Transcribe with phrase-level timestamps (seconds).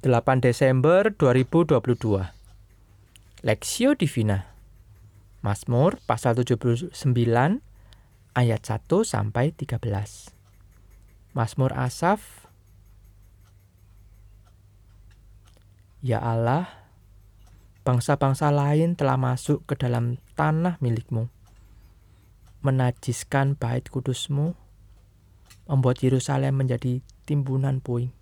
[0.00, 1.76] 8 Desember 2022
[3.44, 4.48] Lexio Divina.
[5.44, 6.88] Mazmur pasal 79
[8.32, 9.76] ayat 1 sampai 13
[11.36, 12.48] Mazmur Asaf.
[16.00, 16.64] Ya Allah
[17.84, 21.28] bangsa-bangsa lain telah masuk ke dalam tanah milikmu
[22.64, 24.56] menajiskan bait kudusmu
[25.68, 28.16] membuat Yerusalem menjadi timbunan puing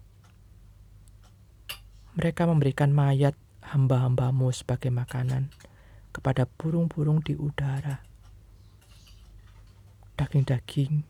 [2.19, 5.54] mereka memberikan mayat hamba-hambamu sebagai makanan
[6.11, 8.03] kepada burung-burung di udara.
[10.18, 11.07] Daging-daging,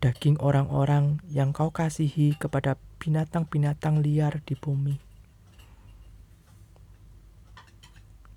[0.00, 4.96] daging orang-orang yang kau kasihi kepada binatang-binatang liar di bumi.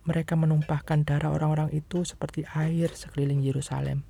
[0.04, 4.04] Mereka menumpahkan darah orang-orang itu seperti air sekeliling Yerusalem,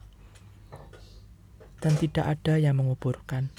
[1.78, 3.54] dan tidak ada yang menguburkan.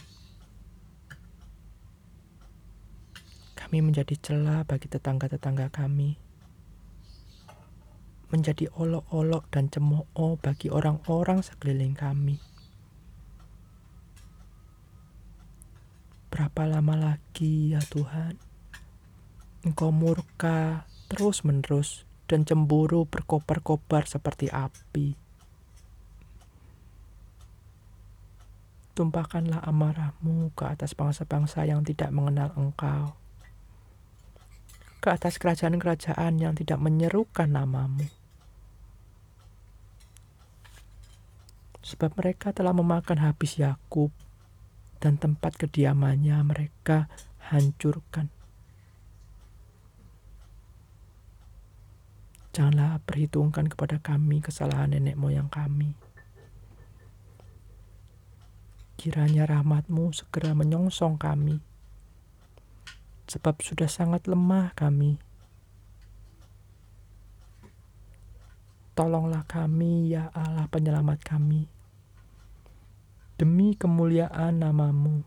[3.74, 6.14] Kami menjadi celah bagi tetangga-tetangga kami.
[8.30, 12.38] Menjadi olok-olok dan cemooh bagi orang-orang sekeliling kami.
[16.30, 18.38] Berapa lama lagi ya Tuhan?
[19.66, 25.18] Engkau murka terus-menerus dan cemburu berkobar-kobar seperti api.
[28.94, 33.23] Tumpahkanlah amarahmu ke atas bangsa-bangsa yang tidak mengenal Engkau
[35.04, 38.08] ke atas kerajaan-kerajaan yang tidak menyerukan namamu.
[41.84, 44.08] Sebab mereka telah memakan habis Yakub
[45.04, 47.12] dan tempat kediamannya mereka
[47.52, 48.32] hancurkan.
[52.56, 55.92] Janganlah perhitungkan kepada kami kesalahan nenek moyang kami.
[58.96, 61.73] Kiranya rahmatmu segera menyongsong kami
[63.28, 65.20] sebab sudah sangat lemah kami.
[68.94, 71.66] Tolonglah kami, ya Allah penyelamat kami,
[73.34, 75.26] demi kemuliaan namamu.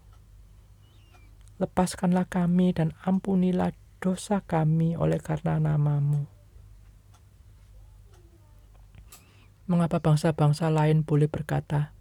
[1.60, 6.30] Lepaskanlah kami dan ampunilah dosa kami oleh karena namamu.
[9.68, 11.92] Mengapa bangsa-bangsa lain boleh berkata,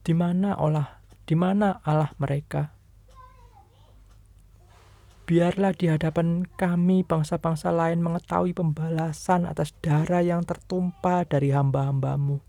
[0.00, 2.73] di mana Allah, di mana Allah mereka?
[5.24, 12.44] Biarlah di hadapan kami bangsa-bangsa lain mengetahui pembalasan atas darah yang tertumpah dari hamba-hambamu.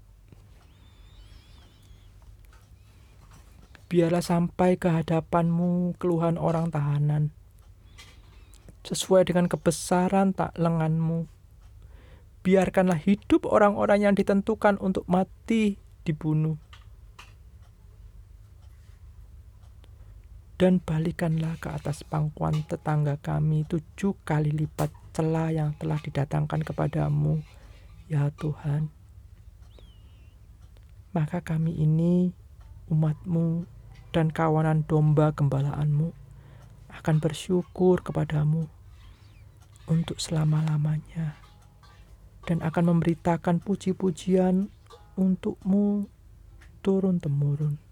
[3.88, 7.32] Biarlah sampai ke hadapanmu keluhan orang tahanan.
[8.84, 11.32] Sesuai dengan kebesaran tak lenganmu.
[12.44, 16.60] Biarkanlah hidup orang-orang yang ditentukan untuk mati dibunuh.
[20.56, 27.44] Dan balikanlah ke atas pangkuan tetangga kami tujuh kali lipat celah yang telah didatangkan kepadamu,
[28.08, 28.92] ya Tuhan.
[31.16, 32.36] Maka kami ini,
[32.92, 33.64] umatmu,
[34.16, 36.12] dan kawanan domba gembalaanmu
[36.92, 38.68] akan bersyukur kepadamu
[39.92, 41.36] untuk selama-lamanya
[42.48, 44.72] dan akan memberitakan puji-pujian
[45.20, 46.08] untukmu
[46.80, 47.85] turun-temurun.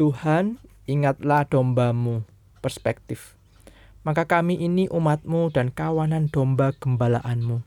[0.00, 0.56] Tuhan,
[0.88, 2.24] ingatlah dombamu,
[2.64, 3.36] perspektif.
[4.00, 7.60] Maka kami ini umatmu dan kawanan domba gembalaanmu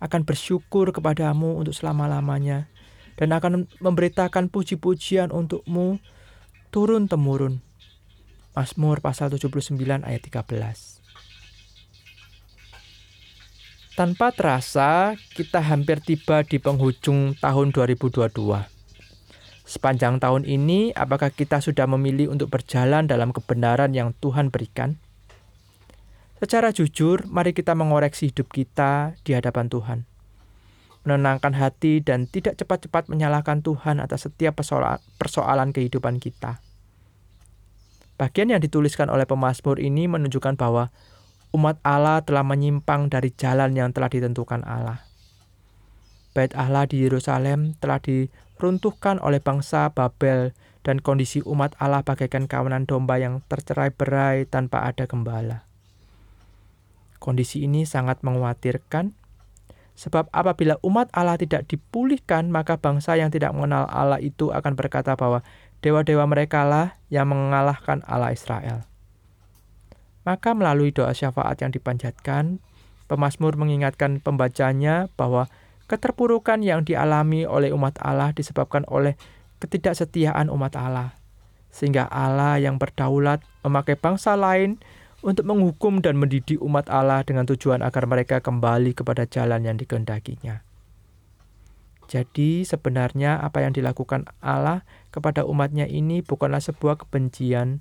[0.00, 2.72] akan bersyukur kepadamu untuk selama-lamanya
[3.20, 6.00] dan akan memberitakan puji-pujian untukmu
[6.72, 7.60] turun-temurun.
[8.56, 9.76] Mazmur pasal 79
[10.08, 11.04] ayat 13.
[13.92, 18.73] Tanpa terasa, kita hampir tiba di penghujung tahun 2022.
[19.64, 25.00] Sepanjang tahun ini, apakah kita sudah memilih untuk berjalan dalam kebenaran yang Tuhan berikan?
[26.36, 29.98] Secara jujur, mari kita mengoreksi hidup kita di hadapan Tuhan.
[31.08, 34.60] Menenangkan hati dan tidak cepat-cepat menyalahkan Tuhan atas setiap
[35.16, 36.60] persoalan kehidupan kita.
[38.20, 40.92] Bagian yang dituliskan oleh pemazmur ini menunjukkan bahwa
[41.56, 45.00] umat Allah telah menyimpang dari jalan yang telah ditentukan Allah.
[46.36, 48.28] Bait Allah di Yerusalem telah di
[48.58, 50.54] runtuhkan oleh bangsa Babel
[50.84, 55.64] dan kondisi umat Allah bagaikan kawanan domba yang tercerai-berai tanpa ada gembala.
[57.18, 59.16] Kondisi ini sangat mengkhawatirkan,
[59.96, 65.16] sebab apabila umat Allah tidak dipulihkan, maka bangsa yang tidak mengenal Allah itu akan berkata
[65.16, 65.40] bahwa
[65.80, 68.84] dewa-dewa mereka lah yang mengalahkan Allah Israel.
[70.28, 72.60] Maka melalui doa syafaat yang dipanjatkan,
[73.08, 75.48] pemazmur mengingatkan pembacanya bahwa
[75.84, 79.20] Keterpurukan yang dialami oleh umat Allah disebabkan oleh
[79.60, 81.12] ketidaksetiaan umat Allah,
[81.68, 84.80] sehingga Allah yang berdaulat memakai bangsa lain
[85.24, 90.60] untuk menghukum dan mendidik umat Allah dengan tujuan agar mereka kembali kepada jalan yang dikehendakinya.
[92.04, 97.80] Jadi sebenarnya apa yang dilakukan Allah kepada umatnya ini bukanlah sebuah kebencian,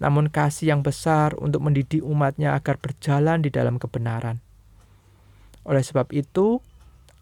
[0.00, 4.40] namun kasih yang besar untuk mendidik umatnya agar berjalan di dalam kebenaran.
[5.68, 6.64] Oleh sebab itu,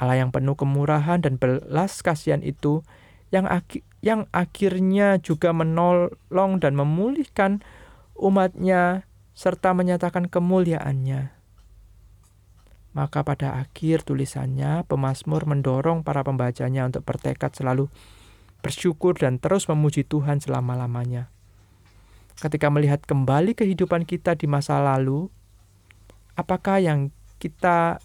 [0.02, 2.82] Allah yang penuh kemurahan dan belas kasihan itu
[3.30, 7.62] yang aki, yang akhirnya juga menolong dan memulihkan
[8.18, 11.30] umatnya serta menyatakan kemuliaannya.
[12.98, 17.86] Maka pada akhir tulisannya, pemazmur mendorong para pembacanya untuk bertekad selalu
[18.58, 21.30] bersyukur dan terus memuji Tuhan selama-lamanya.
[22.42, 25.30] Ketika melihat kembali kehidupan kita di masa lalu,
[26.34, 28.02] apakah yang kita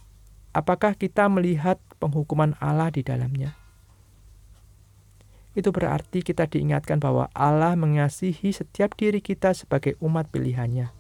[0.58, 3.58] Apakah kita melihat penghukuman Allah di dalamnya?
[5.58, 10.94] Itu berarti kita diingatkan bahwa Allah mengasihi setiap diri kita sebagai umat pilihannya.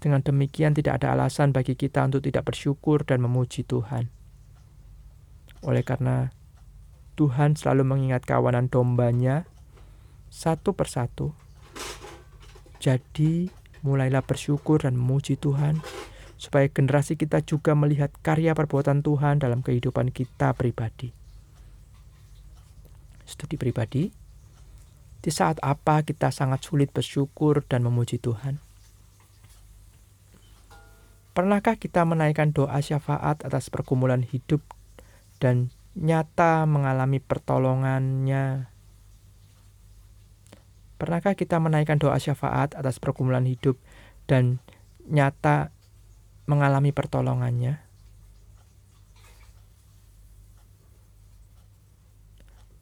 [0.00, 4.08] Dengan demikian tidak ada alasan bagi kita untuk tidak bersyukur dan memuji Tuhan.
[5.60, 6.32] Oleh karena
[7.20, 9.44] Tuhan selalu mengingat kawanan dombanya
[10.32, 11.36] satu persatu.
[12.80, 13.52] Jadi,
[13.84, 15.84] mulailah bersyukur dan memuji Tuhan
[16.40, 21.12] supaya generasi kita juga melihat karya perbuatan Tuhan dalam kehidupan kita pribadi.
[23.28, 24.08] Studi pribadi,
[25.20, 28.56] di saat apa kita sangat sulit bersyukur dan memuji Tuhan?
[31.36, 34.64] Pernahkah kita menaikkan doa syafaat atas pergumulan hidup
[35.44, 38.72] dan nyata mengalami pertolongannya?
[40.96, 43.76] Pernahkah kita menaikkan doa syafaat atas pergumulan hidup
[44.24, 44.64] dan
[45.04, 45.68] nyata
[46.50, 47.78] mengalami pertolongannya.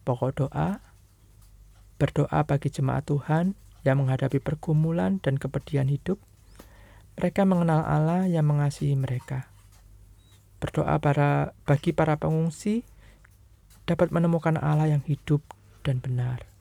[0.09, 0.81] Pokok doa,
[2.00, 3.53] berdoa bagi jemaat Tuhan
[3.85, 6.17] yang menghadapi pergumulan dan kepedihan hidup.
[7.20, 9.53] Mereka mengenal Allah yang mengasihi mereka.
[10.65, 12.88] Berdoa para, bagi para pengungsi
[13.85, 15.44] dapat menemukan Allah yang hidup
[15.85, 16.57] dan benar.